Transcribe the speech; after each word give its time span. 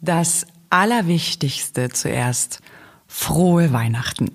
Das 0.00 0.46
Allerwichtigste 0.70 1.88
zuerst. 1.90 2.60
Frohe 3.06 3.72
Weihnachten. 3.72 4.30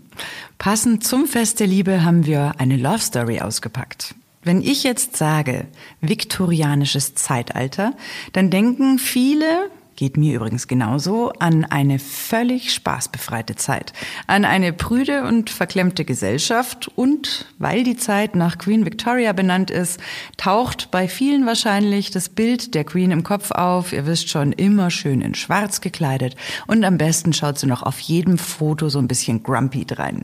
Passend 0.58 1.04
zum 1.06 1.26
Fest 1.26 1.60
der 1.60 1.68
Liebe 1.68 2.04
haben 2.04 2.26
wir 2.26 2.54
eine 2.60 2.78
Love 2.78 3.00
Story 3.00 3.42
ausgepackt. 3.42 4.16
Wenn 4.42 4.62
ich 4.62 4.84
jetzt 4.84 5.18
sage 5.18 5.68
viktorianisches 6.02 7.14
Zeitalter, 7.16 7.94
dann 8.32 8.50
denken 8.50 8.98
viele, 8.98 9.70
Geht 10.00 10.16
mir 10.16 10.34
übrigens 10.34 10.70
genauso 10.70 11.34
an 11.40 11.66
eine 11.66 12.00
völlig 12.00 12.74
spaßbefreite 12.74 13.58
Zeit, 13.58 13.92
an 14.28 14.46
eine 14.46 14.72
prüde 14.72 15.26
und 15.26 15.50
verklemmte 15.50 16.06
Gesellschaft 16.06 16.90
und, 16.96 17.48
weil 17.58 17.84
die 17.84 17.98
Zeit 17.98 18.34
nach 18.34 18.58
Queen 18.58 18.86
Victoria 18.86 19.34
benannt 19.34 19.70
ist, 19.70 20.00
taucht 20.38 20.90
bei 20.90 21.10
vielen 21.10 21.46
wahrscheinlich 21.46 22.12
das 22.12 22.30
Bild 22.30 22.76
der 22.76 22.86
Queen 22.86 23.12
im 23.12 23.24
Kopf 23.24 23.52
auf. 23.52 23.92
Ihr 23.92 24.06
wisst 24.06 24.30
schon, 24.30 24.54
immer 24.54 24.90
schön 24.90 25.20
in 25.20 25.36
schwarz 25.36 25.82
gekleidet 25.82 26.38
und 26.66 26.86
am 26.86 26.98
besten 26.98 27.34
schaut 27.34 27.60
sie 27.60 27.68
noch 27.68 27.84
auf 27.84 28.00
jedem 28.00 28.38
Foto 28.38 28.88
so 28.88 29.00
ein 29.00 29.10
bisschen 29.10 29.44
grumpy 29.44 29.84
drein. 29.84 30.24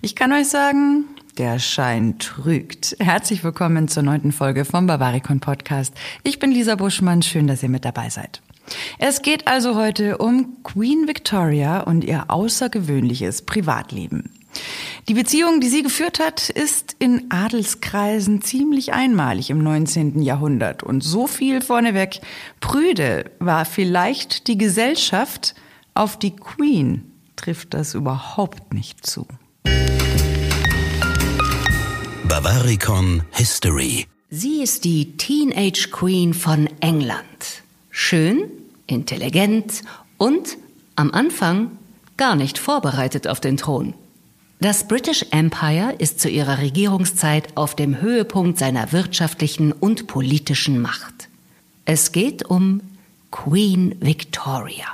Ich 0.00 0.16
kann 0.16 0.32
euch 0.32 0.48
sagen, 0.48 1.04
der 1.36 1.58
Schein 1.58 2.18
trügt. 2.18 2.96
Herzlich 3.00 3.44
willkommen 3.44 3.86
zur 3.86 4.02
neunten 4.02 4.32
Folge 4.32 4.64
vom 4.64 4.86
Bavaricon 4.86 5.40
Podcast. 5.40 5.92
Ich 6.22 6.38
bin 6.38 6.50
Lisa 6.50 6.76
Buschmann. 6.76 7.20
Schön, 7.20 7.46
dass 7.46 7.62
ihr 7.62 7.68
mit 7.68 7.84
dabei 7.84 8.08
seid. 8.08 8.40
Es 8.98 9.22
geht 9.22 9.46
also 9.46 9.74
heute 9.74 10.18
um 10.18 10.62
Queen 10.62 11.06
Victoria 11.06 11.80
und 11.80 12.04
ihr 12.04 12.24
außergewöhnliches 12.28 13.42
Privatleben. 13.42 14.30
Die 15.08 15.14
Beziehung, 15.14 15.60
die 15.60 15.68
sie 15.68 15.82
geführt 15.82 16.18
hat, 16.18 16.48
ist 16.48 16.96
in 16.98 17.30
Adelskreisen 17.30 18.40
ziemlich 18.40 18.92
einmalig 18.92 19.50
im 19.50 19.62
19. 19.62 20.22
Jahrhundert. 20.22 20.82
Und 20.82 21.02
so 21.02 21.26
viel 21.26 21.60
vorneweg, 21.60 22.20
Prüde 22.60 23.30
war 23.38 23.64
vielleicht 23.64 24.46
die 24.46 24.56
Gesellschaft, 24.56 25.54
auf 25.94 26.18
die 26.18 26.34
Queen 26.34 27.12
trifft 27.36 27.74
das 27.74 27.94
überhaupt 27.94 28.72
nicht 28.72 29.04
zu. 29.06 29.26
Bavaricon 32.26 33.22
History. 33.32 34.06
Sie 34.30 34.62
ist 34.62 34.84
die 34.84 35.16
Teenage 35.16 35.90
Queen 35.92 36.34
von 36.34 36.68
England. 36.80 37.62
Schön, 37.90 38.50
intelligent 38.86 39.82
und 40.18 40.56
am 40.96 41.10
Anfang 41.10 41.72
gar 42.16 42.36
nicht 42.36 42.58
vorbereitet 42.58 43.26
auf 43.26 43.40
den 43.40 43.56
Thron. 43.56 43.94
Das 44.60 44.88
British 44.88 45.26
Empire 45.30 45.94
ist 45.98 46.20
zu 46.20 46.28
ihrer 46.30 46.58
Regierungszeit 46.58 47.56
auf 47.56 47.74
dem 47.74 48.00
Höhepunkt 48.00 48.58
seiner 48.58 48.92
wirtschaftlichen 48.92 49.72
und 49.72 50.06
politischen 50.06 50.80
Macht. 50.80 51.28
Es 51.84 52.12
geht 52.12 52.44
um 52.44 52.80
Queen 53.30 53.96
Victoria. 54.00 54.86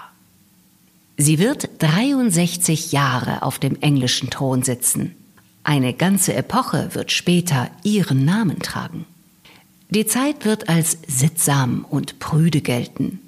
Sie 1.16 1.38
wird 1.38 1.69
63 1.78 2.92
Jahre 2.92 3.42
auf 3.42 3.58
dem 3.58 3.77
englischen 3.80 4.30
Thron 4.30 4.62
sitzen. 4.62 5.14
Eine 5.62 5.92
ganze 5.92 6.34
Epoche 6.34 6.94
wird 6.94 7.12
später 7.12 7.70
ihren 7.84 8.25
Namen 8.25 8.60
tragen. 8.60 9.04
Die 9.91 10.06
Zeit 10.06 10.44
wird 10.44 10.69
als 10.69 10.98
sittsam 11.06 11.84
und 11.88 12.19
prüde 12.19 12.62
gelten. 12.62 13.20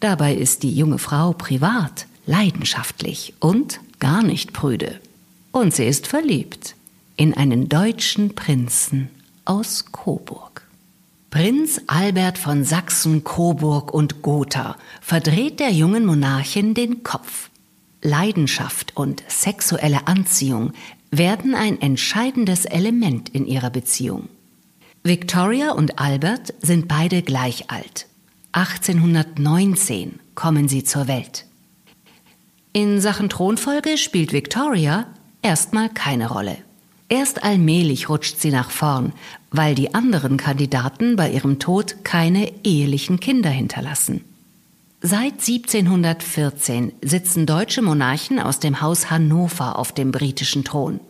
Dabei 0.00 0.34
ist 0.34 0.62
die 0.62 0.72
junge 0.72 0.98
Frau 0.98 1.32
privat, 1.32 2.06
leidenschaftlich 2.26 3.34
und 3.40 3.80
gar 3.98 4.22
nicht 4.22 4.52
prüde. 4.52 5.00
Und 5.52 5.74
sie 5.74 5.86
ist 5.86 6.06
verliebt 6.06 6.74
in 7.16 7.32
einen 7.34 7.68
deutschen 7.68 8.34
Prinzen 8.34 9.08
aus 9.46 9.86
Coburg. 9.90 10.66
Prinz 11.30 11.80
Albert 11.86 12.38
von 12.38 12.64
Sachsen, 12.64 13.24
Coburg 13.24 13.92
und 13.92 14.22
Gotha 14.22 14.76
verdreht 15.00 15.60
der 15.60 15.70
jungen 15.70 16.06
Monarchin 16.06 16.74
den 16.74 17.02
Kopf. 17.02 17.50
Leidenschaft 18.02 18.96
und 18.96 19.22
sexuelle 19.28 20.06
Anziehung 20.06 20.72
werden 21.10 21.54
ein 21.54 21.80
entscheidendes 21.80 22.64
Element 22.64 23.28
in 23.30 23.46
ihrer 23.46 23.70
Beziehung. 23.70 24.28
Victoria 25.02 25.72
und 25.72 25.98
Albert 25.98 26.54
sind 26.60 26.88
beide 26.88 27.22
gleich 27.22 27.70
alt. 27.70 28.06
1819 28.56 30.18
kommen 30.34 30.66
sie 30.66 30.82
zur 30.82 31.08
Welt. 31.08 31.44
In 32.72 33.02
Sachen 33.02 33.28
Thronfolge 33.28 33.98
spielt 33.98 34.32
Victoria 34.32 35.06
erstmal 35.42 35.90
keine 35.90 36.30
Rolle. 36.30 36.56
Erst 37.10 37.44
allmählich 37.44 38.08
rutscht 38.08 38.40
sie 38.40 38.50
nach 38.50 38.70
vorn, 38.70 39.12
weil 39.50 39.74
die 39.74 39.94
anderen 39.94 40.38
Kandidaten 40.38 41.16
bei 41.16 41.30
ihrem 41.30 41.58
Tod 41.58 42.02
keine 42.02 42.50
ehelichen 42.64 43.20
Kinder 43.20 43.50
hinterlassen. 43.50 44.24
Seit 45.02 45.34
1714 45.34 46.92
sitzen 47.02 47.44
deutsche 47.44 47.82
Monarchen 47.82 48.40
aus 48.40 48.58
dem 48.58 48.80
Haus 48.80 49.10
Hannover 49.10 49.78
auf 49.78 49.92
dem 49.92 50.12
britischen 50.12 50.64
Thron. 50.64 51.00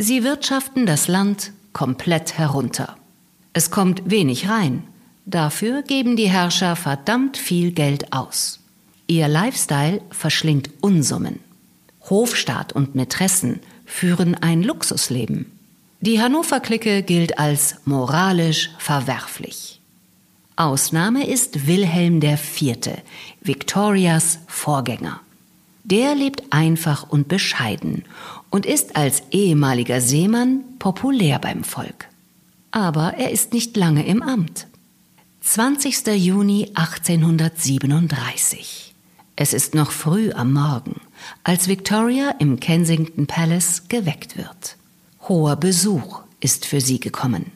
Sie 0.00 0.24
wirtschaften 0.24 0.86
das 0.86 1.06
Land 1.06 1.52
komplett 1.72 2.36
herunter. 2.36 2.96
Es 3.52 3.70
kommt 3.70 4.10
wenig 4.10 4.48
rein. 4.48 4.82
Dafür 5.26 5.82
geben 5.82 6.16
die 6.16 6.30
Herrscher 6.30 6.76
verdammt 6.76 7.36
viel 7.36 7.72
Geld 7.72 8.12
aus. 8.12 8.60
Ihr 9.06 9.28
Lifestyle 9.28 10.00
verschlingt 10.10 10.70
Unsummen. 10.80 11.40
Hofstaat 12.08 12.72
und 12.72 12.94
Mätressen 12.94 13.60
führen 13.84 14.34
ein 14.34 14.62
Luxusleben. 14.62 15.52
Die 16.00 16.20
Hannover-Clique 16.20 17.02
gilt 17.02 17.38
als 17.38 17.76
moralisch 17.84 18.70
verwerflich. 18.78 19.80
Ausnahme 20.56 21.26
ist 21.26 21.66
Wilhelm 21.66 22.22
IV., 22.22 23.02
Victorias 23.42 24.38
Vorgänger. 24.46 25.20
Der 25.84 26.14
lebt 26.14 26.44
einfach 26.50 27.08
und 27.08 27.28
bescheiden 27.28 28.04
und 28.50 28.64
ist 28.64 28.96
als 28.96 29.22
ehemaliger 29.30 30.00
Seemann 30.00 30.64
populär 30.78 31.38
beim 31.38 31.62
Volk 31.62 32.08
aber 32.76 33.14
er 33.14 33.30
ist 33.30 33.54
nicht 33.54 33.74
lange 33.74 34.06
im 34.06 34.22
Amt. 34.22 34.66
20. 35.46 36.06
Juni 36.16 36.70
1837. 36.74 38.94
Es 39.36 39.52
ist 39.52 39.76
noch 39.76 39.92
früh 39.92 40.32
am 40.32 40.52
Morgen, 40.52 41.00
als 41.44 41.68
Victoria 41.68 42.30
im 42.40 42.58
Kensington 42.58 43.28
Palace 43.28 43.84
geweckt 43.88 44.36
wird. 44.36 44.76
Hoher 45.28 45.54
Besuch 45.54 46.22
ist 46.40 46.66
für 46.66 46.80
sie 46.80 46.98
gekommen. 46.98 47.52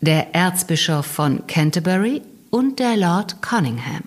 Der 0.00 0.32
Erzbischof 0.32 1.06
von 1.06 1.44
Canterbury 1.48 2.22
und 2.50 2.78
der 2.78 2.96
Lord 2.96 3.42
Cunningham. 3.42 4.04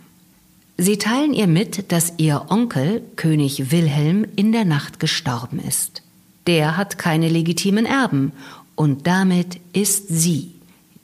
Sie 0.77 0.97
teilen 0.97 1.33
ihr 1.33 1.47
mit, 1.47 1.91
dass 1.91 2.13
ihr 2.15 2.45
Onkel, 2.47 3.03
König 3.17 3.71
Wilhelm, 3.71 4.25
in 4.37 4.53
der 4.53 4.63
Nacht 4.63 5.01
gestorben 5.01 5.59
ist. 5.59 6.01
Der 6.47 6.77
hat 6.77 6.97
keine 6.97 7.27
legitimen 7.27 7.85
Erben 7.85 8.31
und 8.75 9.05
damit 9.05 9.59
ist 9.73 10.07
sie 10.07 10.53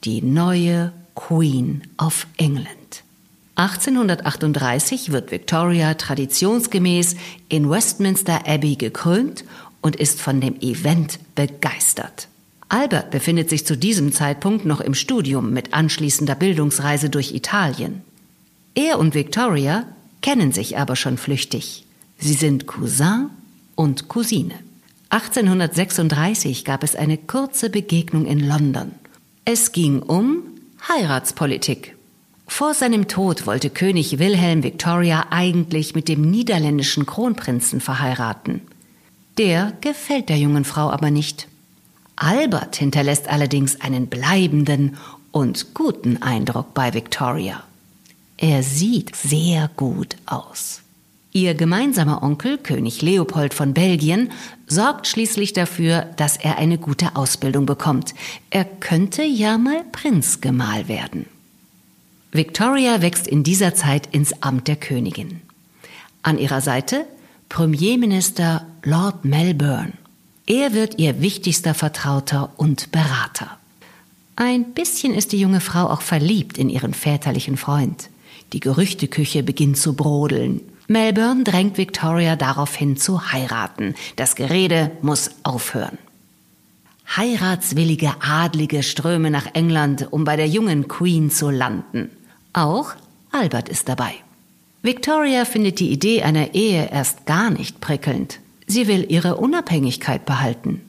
die 0.04 0.22
neue 0.22 0.94
Queen 1.14 1.82
of 1.98 2.26
England. 2.36 3.02
1838 3.56 5.12
wird 5.12 5.30
Victoria 5.30 5.94
traditionsgemäß 5.94 7.14
in 7.48 7.70
Westminster 7.70 8.46
Abbey 8.46 8.74
gekrönt 8.74 9.44
und 9.80 9.96
ist 9.96 10.20
von 10.20 10.40
dem 10.40 10.60
Event 10.60 11.20
begeistert. 11.34 12.28
Albert 12.68 13.10
befindet 13.12 13.50
sich 13.50 13.64
zu 13.64 13.76
diesem 13.76 14.12
Zeitpunkt 14.12 14.64
noch 14.64 14.80
im 14.80 14.94
Studium 14.94 15.52
mit 15.52 15.74
anschließender 15.74 16.34
Bildungsreise 16.34 17.10
durch 17.10 17.32
Italien. 17.32 18.02
Er 18.74 18.98
und 18.98 19.14
Victoria 19.14 19.86
kennen 20.20 20.50
sich 20.50 20.76
aber 20.78 20.96
schon 20.96 21.16
flüchtig. 21.16 21.86
Sie 22.18 22.32
sind 22.32 22.66
Cousin 22.66 23.30
und 23.76 24.08
Cousine. 24.08 24.54
1836 25.10 26.64
gab 26.64 26.82
es 26.82 26.96
eine 26.96 27.18
kurze 27.18 27.70
Begegnung 27.70 28.26
in 28.26 28.40
London. 28.40 28.92
Es 29.44 29.70
ging 29.70 30.02
um 30.02 30.42
Heiratspolitik. 30.86 31.96
Vor 32.46 32.74
seinem 32.74 33.08
Tod 33.08 33.46
wollte 33.46 33.70
König 33.70 34.18
Wilhelm 34.18 34.62
Victoria 34.62 35.26
eigentlich 35.30 35.94
mit 35.94 36.08
dem 36.08 36.20
niederländischen 36.30 37.06
Kronprinzen 37.06 37.80
verheiraten. 37.80 38.60
Der 39.38 39.72
gefällt 39.80 40.28
der 40.28 40.36
jungen 40.36 40.64
Frau 40.64 40.90
aber 40.90 41.10
nicht. 41.10 41.48
Albert 42.16 42.76
hinterlässt 42.76 43.28
allerdings 43.28 43.80
einen 43.80 44.08
bleibenden 44.08 44.98
und 45.32 45.72
guten 45.72 46.22
Eindruck 46.22 46.74
bei 46.74 46.92
Victoria. 46.92 47.64
Er 48.36 48.62
sieht 48.62 49.16
sehr 49.16 49.70
gut 49.76 50.16
aus. 50.26 50.83
Ihr 51.36 51.54
gemeinsamer 51.54 52.22
Onkel, 52.22 52.58
König 52.58 53.02
Leopold 53.02 53.54
von 53.54 53.74
Belgien, 53.74 54.30
sorgt 54.68 55.08
schließlich 55.08 55.52
dafür, 55.52 56.02
dass 56.16 56.36
er 56.36 56.58
eine 56.58 56.78
gute 56.78 57.16
Ausbildung 57.16 57.66
bekommt. 57.66 58.14
Er 58.50 58.64
könnte 58.64 59.24
ja 59.24 59.58
mal 59.58 59.82
Prinzgemahl 59.90 60.86
werden. 60.86 61.26
Victoria 62.30 63.02
wächst 63.02 63.26
in 63.26 63.42
dieser 63.42 63.74
Zeit 63.74 64.14
ins 64.14 64.44
Amt 64.44 64.68
der 64.68 64.76
Königin. 64.76 65.40
An 66.22 66.38
ihrer 66.38 66.60
Seite 66.60 67.04
Premierminister 67.48 68.64
Lord 68.84 69.24
Melbourne. 69.24 69.94
Er 70.46 70.72
wird 70.72 71.00
ihr 71.00 71.20
wichtigster 71.20 71.74
Vertrauter 71.74 72.52
und 72.56 72.92
Berater. 72.92 73.58
Ein 74.36 74.72
bisschen 74.72 75.12
ist 75.12 75.32
die 75.32 75.40
junge 75.40 75.60
Frau 75.60 75.90
auch 75.90 76.02
verliebt 76.02 76.58
in 76.58 76.68
ihren 76.68 76.94
väterlichen 76.94 77.56
Freund. 77.56 78.08
Die 78.52 78.60
Gerüchteküche 78.60 79.42
beginnt 79.42 79.78
zu 79.78 79.94
brodeln. 79.94 80.60
Melbourne 80.86 81.44
drängt 81.44 81.78
Victoria 81.78 82.36
daraufhin 82.36 82.96
zu 82.96 83.32
heiraten. 83.32 83.94
Das 84.16 84.36
Gerede 84.36 84.90
muss 85.02 85.30
aufhören. 85.42 85.98
Heiratswillige 87.16 88.14
Adlige 88.20 88.82
strömen 88.82 89.32
nach 89.32 89.54
England, 89.54 90.08
um 90.10 90.24
bei 90.24 90.36
der 90.36 90.48
jungen 90.48 90.88
Queen 90.88 91.30
zu 91.30 91.50
landen. 91.50 92.10
Auch 92.52 92.94
Albert 93.30 93.68
ist 93.68 93.88
dabei. 93.88 94.14
Victoria 94.82 95.44
findet 95.44 95.80
die 95.80 95.90
Idee 95.90 96.22
einer 96.22 96.54
Ehe 96.54 96.90
erst 96.90 97.24
gar 97.26 97.50
nicht 97.50 97.80
prickelnd. 97.80 98.40
Sie 98.66 98.86
will 98.86 99.06
ihre 99.08 99.36
Unabhängigkeit 99.36 100.26
behalten. 100.26 100.80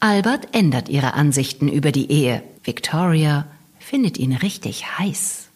Albert 0.00 0.54
ändert 0.54 0.88
ihre 0.88 1.14
Ansichten 1.14 1.68
über 1.68 1.90
die 1.90 2.10
Ehe. 2.10 2.42
Victoria 2.62 3.46
findet 3.78 4.18
ihn 4.18 4.32
richtig 4.32 4.98
heiß. 4.98 5.48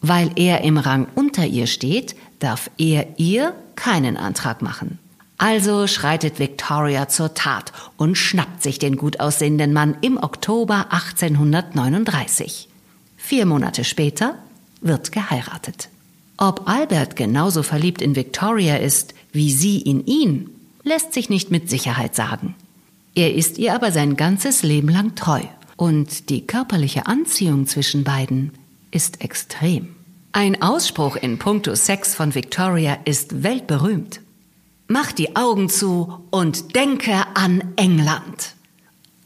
Weil 0.00 0.30
er 0.36 0.62
im 0.62 0.78
Rang 0.78 1.06
unter 1.14 1.44
ihr 1.44 1.66
steht, 1.66 2.14
darf 2.40 2.70
er 2.76 3.06
ihr 3.18 3.54
keinen 3.76 4.16
Antrag 4.16 4.62
machen. 4.62 4.98
Also 5.38 5.86
schreitet 5.86 6.38
Victoria 6.38 7.08
zur 7.08 7.32
Tat 7.32 7.72
und 7.96 8.16
schnappt 8.16 8.62
sich 8.62 8.78
den 8.78 8.96
gut 8.96 9.20
aussehenden 9.20 9.72
Mann 9.72 9.96
im 10.02 10.18
Oktober 10.22 10.88
1839. 10.90 12.68
Vier 13.16 13.46
Monate 13.46 13.84
später 13.84 14.34
wird 14.82 15.12
geheiratet. 15.12 15.88
Ob 16.36 16.68
Albert 16.68 17.16
genauso 17.16 17.62
verliebt 17.62 18.02
in 18.02 18.16
Victoria 18.16 18.76
ist 18.76 19.14
wie 19.32 19.52
sie 19.52 19.80
in 19.80 20.04
ihn, 20.06 20.50
lässt 20.82 21.12
sich 21.14 21.30
nicht 21.30 21.50
mit 21.50 21.70
Sicherheit 21.70 22.14
sagen. 22.14 22.54
Er 23.14 23.34
ist 23.34 23.58
ihr 23.58 23.74
aber 23.74 23.92
sein 23.92 24.16
ganzes 24.16 24.62
Leben 24.62 24.88
lang 24.88 25.14
treu 25.14 25.42
und 25.76 26.28
die 26.28 26.46
körperliche 26.46 27.06
Anziehung 27.06 27.66
zwischen 27.66 28.04
beiden 28.04 28.52
ist 28.90 29.22
extrem. 29.22 29.94
Ein 30.32 30.62
Ausspruch 30.62 31.16
in 31.16 31.40
puncto 31.40 31.74
Sex 31.74 32.14
von 32.14 32.36
Victoria 32.36 32.98
ist 33.04 33.42
weltberühmt. 33.42 34.20
Mach 34.86 35.10
die 35.10 35.34
Augen 35.34 35.68
zu 35.68 36.24
und 36.30 36.76
denke 36.76 37.24
an 37.34 37.74
England. 37.74 38.54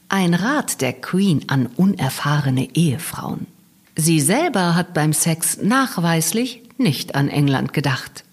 Ein 0.09 0.33
Rat 0.33 0.81
der 0.81 0.95
Queen 0.95 1.45
an 1.49 1.67
unerfahrene 1.67 2.75
Ehefrauen. 2.75 3.47
Sie 3.97 4.19
selber 4.19 4.75
hat 4.75 4.95
beim 4.95 5.12
Sex 5.12 5.59
nachweislich 5.62 6.62
nicht 6.79 7.15
an 7.15 7.29
England 7.29 7.75
gedacht. 7.75 8.25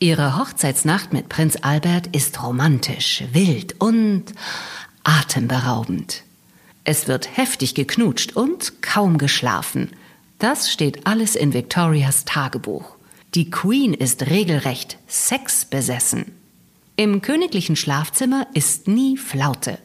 Ihre 0.00 0.38
Hochzeitsnacht 0.38 1.12
mit 1.12 1.28
Prinz 1.28 1.56
Albert 1.62 2.08
ist 2.08 2.42
romantisch, 2.42 3.22
wild 3.32 3.80
und 3.80 4.24
atemberaubend. 5.04 6.24
Es 6.82 7.06
wird 7.06 7.36
heftig 7.36 7.76
geknutscht 7.76 8.34
und 8.34 8.82
kaum 8.82 9.18
geschlafen. 9.18 9.90
Das 10.38 10.70
steht 10.70 11.06
alles 11.06 11.34
in 11.34 11.54
Victorias 11.54 12.24
Tagebuch. 12.24 12.96
Die 13.34 13.50
Queen 13.50 13.94
ist 13.94 14.26
regelrecht 14.28 14.98
sexbesessen. 15.06 16.32
Im 16.96 17.22
königlichen 17.22 17.76
Schlafzimmer 17.76 18.46
ist 18.54 18.88
nie 18.88 19.16
Flaute. 19.16 19.78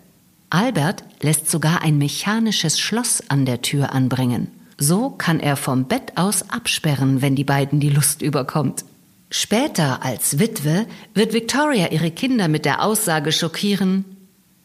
Albert 0.50 1.04
lässt 1.22 1.50
sogar 1.50 1.82
ein 1.82 1.98
mechanisches 1.98 2.80
Schloss 2.80 3.24
an 3.30 3.46
der 3.46 3.62
Tür 3.62 3.94
anbringen. 3.94 4.48
So 4.78 5.10
kann 5.10 5.40
er 5.40 5.56
vom 5.56 5.86
Bett 5.86 6.14
aus 6.16 6.50
absperren, 6.50 7.22
wenn 7.22 7.36
die 7.36 7.44
beiden 7.44 7.80
die 7.80 7.90
Lust 7.90 8.22
überkommt. 8.22 8.84
Später 9.30 10.04
als 10.04 10.40
Witwe 10.40 10.86
wird 11.14 11.34
Victoria 11.34 11.92
ihre 11.92 12.12
Kinder 12.12 12.50
mit 12.50 12.66
der 12.66 12.84
Aussage 12.84 13.32
schockieren, 13.32 14.06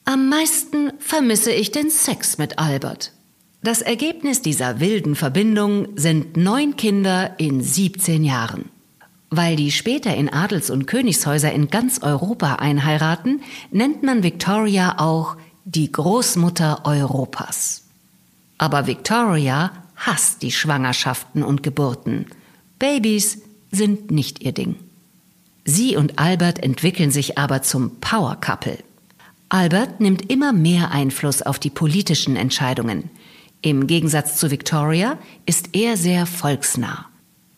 am 0.09 0.29
meisten 0.29 0.93
vermisse 1.00 1.50
ich 1.50 1.73
den 1.73 1.91
Sex 1.91 2.38
mit 2.38 2.61
Albert. 2.61 3.12
Das 3.62 3.82
Ergebnis 3.82 4.43
dieser 4.43 4.81
wilden 4.81 5.17
Verbindung 5.17 5.88
sind 5.97 6.37
neun 6.37 6.76
Kinder 6.76 7.38
in 7.38 7.62
17 7.62 8.25
Jahren. 8.25 8.70
Weil 9.31 9.56
die 9.56 9.73
später 9.73 10.14
in 10.14 10.32
Adels- 10.32 10.70
und 10.70 10.87
Königshäuser 10.87 11.53
in 11.53 11.69
ganz 11.69 12.03
Europa 12.03 12.56
einheiraten, 12.56 13.43
nennt 13.73 14.03
man 14.03 14.23
Victoria 14.23 14.99
auch 14.99 15.37
die 15.64 15.91
Großmutter 15.91 16.82
Europas. 16.85 17.82
Aber 18.56 18.87
Victoria 18.87 19.73
hasst 19.97 20.43
die 20.43 20.52
Schwangerschaften 20.52 21.43
und 21.43 21.62
Geburten. 21.62 22.26
Babys 22.79 23.38
sind 23.73 24.11
nicht 24.11 24.43
ihr 24.43 24.52
Ding. 24.52 24.76
Sie 25.64 25.97
und 25.97 26.19
Albert 26.20 26.62
entwickeln 26.62 27.11
sich 27.11 27.37
aber 27.37 27.62
zum 27.62 27.99
Power 28.00 28.37
Couple. 28.41 28.79
Albert 29.49 30.00
nimmt 30.00 30.31
immer 30.31 30.52
mehr 30.52 30.93
Einfluss 30.93 31.43
auf 31.43 31.59
die 31.59 31.70
politischen 31.70 32.37
Entscheidungen. 32.37 33.11
Im 33.62 33.87
Gegensatz 33.87 34.37
zu 34.37 34.50
Victoria 34.50 35.19
ist 35.44 35.70
er 35.73 35.97
sehr 35.97 36.26
volksnah. 36.26 37.06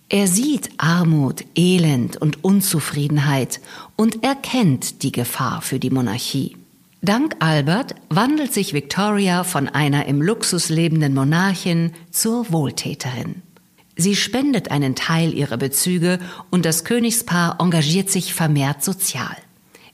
Er 0.09 0.27
sieht 0.27 0.71
Armut, 0.79 1.45
Elend 1.55 2.17
und 2.17 2.43
Unzufriedenheit 2.43 3.61
und 3.95 4.25
erkennt 4.25 5.03
die 5.03 5.13
Gefahr 5.13 5.61
für 5.61 5.79
die 5.79 5.91
Monarchie. 5.91 6.57
Dank 7.03 7.37
Albert 7.41 7.95
wandelt 8.09 8.53
sich 8.53 8.73
Victoria 8.73 9.45
von 9.45 9.69
einer 9.69 10.07
im 10.07 10.23
Luxus 10.23 10.69
lebenden 10.69 11.15
Monarchin 11.15 11.93
zur 12.11 12.51
Wohltäterin. 12.51 13.43
Sie 13.97 14.17
spendet 14.17 14.71
einen 14.71 14.95
Teil 14.95 15.35
ihrer 15.35 15.59
Bezüge 15.59 16.21
und 16.51 16.65
das 16.65 16.85
Königspaar 16.85 17.57
engagiert 17.61 18.11
sich 18.11 18.33
vermehrt 18.33 18.83
sozial. 18.83 19.37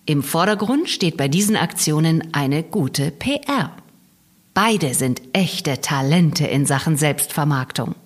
Im 0.06 0.22
Vordergrund 0.22 0.90
steht 0.90 1.16
bei 1.16 1.28
diesen 1.28 1.56
Aktionen 1.56 2.32
eine 2.32 2.62
gute 2.62 3.10
PR. 3.10 3.74
Beide 4.54 4.94
sind 4.94 5.20
echte 5.32 5.80
Talente 5.80 6.46
in 6.46 6.64
Sachen 6.64 6.96
Selbstvermarktung. 6.96 7.96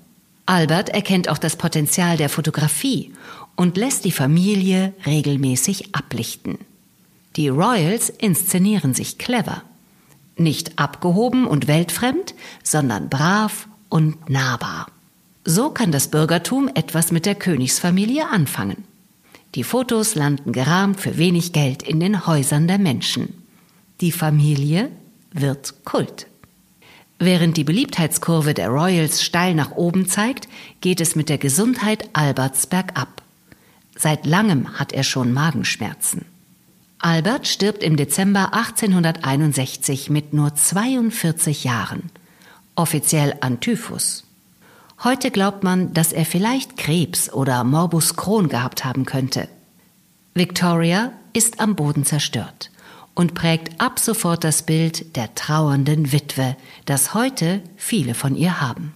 Albert 0.47 0.89
erkennt 0.89 1.29
auch 1.29 1.37
das 1.37 1.57
Potenzial 1.57 2.17
der 2.17 2.31
Fotografie 2.31 3.13
und 3.55 3.77
lässt 3.77 4.07
die 4.07 4.13
Familie 4.13 4.95
regelmäßig 5.05 5.95
ablichten. 5.95 6.57
Die 7.37 7.49
Royals 7.49 8.09
inszenieren 8.09 8.95
sich 8.95 9.19
clever. 9.19 9.63
Nicht 10.37 10.79
abgehoben 10.79 11.47
und 11.47 11.69
weltfremd, 11.69 12.35
sondern 12.63 13.11
brav 13.11 13.69
und 13.91 14.31
nahbar. 14.31 14.87
So 15.45 15.69
kann 15.69 15.93
das 15.93 16.09
Bürgertum 16.09 16.71
etwas 16.75 17.13
mit 17.13 17.27
der 17.27 17.35
Königsfamilie 17.35 18.27
anfangen. 18.27 18.85
Die 19.55 19.65
Fotos 19.65 20.15
landen 20.15 20.53
gerahmt 20.53 20.99
für 20.99 21.19
wenig 21.19 21.53
Geld 21.53 21.83
in 21.83 22.01
den 22.01 22.27
Häusern 22.27 22.67
der 22.69 22.79
Menschen. 22.79 23.35
Die 24.01 24.13
Familie 24.13 24.91
wird 25.31 25.85
Kult. 25.85 26.27
Während 27.19 27.57
die 27.57 27.65
Beliebtheitskurve 27.65 28.55
der 28.55 28.69
Royals 28.69 29.23
steil 29.25 29.55
nach 29.55 29.73
oben 29.73 30.07
zeigt, 30.07 30.49
geht 30.81 31.01
es 31.01 31.17
mit 31.17 31.29
der 31.29 31.39
Gesundheit 31.39 32.09
Alberts 32.13 32.67
bergab. 32.69 33.23
Seit 33.97 34.25
langem 34.25 34.79
hat 34.79 34.93
er 34.93 35.03
schon 35.03 35.33
Magenschmerzen. 35.33 36.25
Albert 37.01 37.49
stirbt 37.49 37.83
im 37.83 37.97
Dezember 37.97 38.55
1861 38.55 40.11
mit 40.11 40.33
nur 40.33 40.55
42 40.55 41.65
Jahren, 41.65 42.11
offiziell 42.77 43.35
an 43.41 43.59
Typhus. 43.61 44.25
Heute 45.03 45.31
glaubt 45.33 45.65
man, 45.65 45.93
dass 45.95 46.13
er 46.13 46.25
vielleicht 46.25 46.77
Krebs 46.77 47.33
oder 47.33 47.65
Morbus 47.65 48.17
Crohn 48.17 48.49
gehabt 48.49 48.85
haben 48.85 49.05
könnte. 49.05 49.49
Victoria 50.35 51.13
ist 51.33 51.61
am 51.61 51.75
Boden 51.75 52.05
zerstört 52.05 52.71
und 53.19 53.35
prägt 53.35 53.81
ab 53.81 53.99
sofort 53.99 54.45
das 54.45 54.63
Bild 54.63 55.17
der 55.17 55.35
trauernden 55.35 56.13
Witwe, 56.13 56.57
das 56.85 57.15
heute 57.15 57.63
viele 57.77 58.15
von 58.15 58.37
ihr 58.37 58.61
haben. 58.61 58.95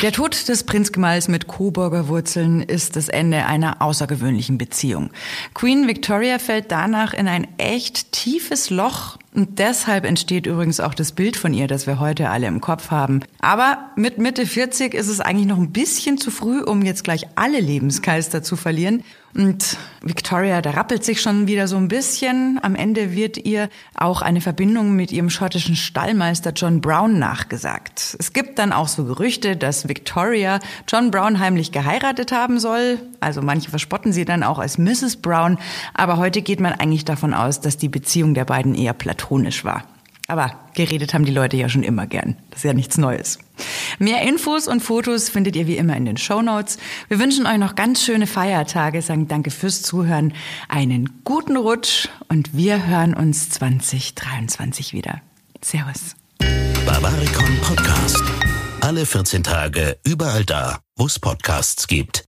Der 0.00 0.12
Tod 0.12 0.48
des 0.48 0.62
Prinzgemahls 0.62 1.26
mit 1.26 1.48
Coburger 1.48 2.06
Wurzeln 2.06 2.62
ist 2.62 2.94
das 2.94 3.08
Ende 3.08 3.46
einer 3.46 3.82
außergewöhnlichen 3.82 4.58
Beziehung. 4.58 5.10
Queen 5.54 5.88
Victoria 5.88 6.38
fällt 6.38 6.70
danach 6.70 7.14
in 7.14 7.26
ein 7.26 7.48
echt 7.58 8.12
tiefes 8.12 8.70
Loch 8.70 9.16
und 9.34 9.58
deshalb 9.58 10.04
entsteht 10.04 10.46
übrigens 10.46 10.78
auch 10.78 10.94
das 10.94 11.12
Bild 11.12 11.36
von 11.36 11.52
ihr, 11.52 11.66
das 11.66 11.88
wir 11.88 11.98
heute 11.98 12.30
alle 12.30 12.46
im 12.46 12.60
Kopf 12.60 12.92
haben. 12.92 13.20
Aber 13.40 13.90
mit 13.96 14.18
Mitte 14.18 14.46
40 14.46 14.94
ist 14.94 15.08
es 15.08 15.20
eigentlich 15.20 15.48
noch 15.48 15.58
ein 15.58 15.72
bisschen 15.72 16.18
zu 16.18 16.30
früh, 16.30 16.60
um 16.60 16.82
jetzt 16.82 17.02
gleich 17.02 17.26
alle 17.34 17.58
Lebensgeister 17.58 18.42
zu 18.42 18.54
verlieren. 18.54 19.02
Und 19.34 19.76
Victoria, 20.00 20.62
da 20.62 20.70
rappelt 20.70 21.04
sich 21.04 21.20
schon 21.20 21.48
wieder 21.48 21.66
so 21.66 21.76
ein 21.76 21.88
bisschen. 21.88 22.60
Am 22.62 22.76
Ende 22.76 23.14
wird 23.14 23.36
ihr 23.36 23.68
auch 23.94 24.22
eine 24.22 24.40
Verbindung 24.40 24.94
mit 24.94 25.10
ihrem 25.10 25.28
schottischen 25.28 25.74
Stallmeister 25.74 26.52
John 26.54 26.80
Brown 26.80 27.18
nachgesagt. 27.18 28.16
Es 28.20 28.32
gibt 28.32 28.60
dann 28.60 28.72
auch 28.72 28.86
so 28.86 29.04
Gerüchte, 29.04 29.56
dass 29.56 29.88
Victoria 29.88 30.60
John 30.86 31.10
Brown 31.10 31.40
heimlich 31.40 31.72
geheiratet 31.72 32.30
haben 32.30 32.60
soll. 32.60 33.00
Also 33.18 33.42
manche 33.42 33.70
verspotten 33.70 34.12
sie 34.12 34.24
dann 34.24 34.44
auch 34.44 34.60
als 34.60 34.78
Mrs. 34.78 35.16
Brown. 35.16 35.58
Aber 35.94 36.16
heute 36.18 36.40
geht 36.40 36.60
man 36.60 36.72
eigentlich 36.72 37.04
davon 37.04 37.34
aus, 37.34 37.60
dass 37.60 37.76
die 37.76 37.88
Beziehung 37.88 38.34
der 38.34 38.44
beiden 38.44 38.76
eher 38.76 38.92
platonisch 38.92 39.64
war. 39.64 39.82
Aber 40.26 40.58
geredet 40.74 41.12
haben 41.12 41.26
die 41.26 41.32
Leute 41.32 41.56
ja 41.56 41.68
schon 41.68 41.82
immer 41.82 42.06
gern. 42.06 42.36
Das 42.50 42.60
ist 42.60 42.64
ja 42.64 42.72
nichts 42.72 42.96
Neues. 42.96 43.38
Mehr 43.98 44.22
Infos 44.22 44.68
und 44.68 44.80
Fotos 44.80 45.28
findet 45.28 45.54
ihr 45.54 45.66
wie 45.66 45.76
immer 45.76 45.96
in 45.96 46.06
den 46.06 46.16
Show 46.16 46.40
Notes. 46.40 46.78
Wir 47.08 47.18
wünschen 47.18 47.46
euch 47.46 47.58
noch 47.58 47.74
ganz 47.74 48.02
schöne 48.02 48.26
Feiertage, 48.26 49.02
sagen 49.02 49.28
danke 49.28 49.50
fürs 49.50 49.82
Zuhören, 49.82 50.32
einen 50.68 51.20
guten 51.24 51.56
Rutsch 51.56 52.08
und 52.28 52.56
wir 52.56 52.86
hören 52.86 53.14
uns 53.14 53.50
2023 53.50 54.94
wieder. 54.94 55.20
Servus. 55.60 56.16
Bavaricon 56.86 57.58
Podcast. 57.60 58.22
Alle 58.80 59.06
14 59.06 59.42
Tage 59.42 59.98
überall 60.04 60.44
da, 60.44 60.80
wo 60.96 61.06
es 61.06 61.18
Podcasts 61.18 61.86
gibt. 61.86 62.24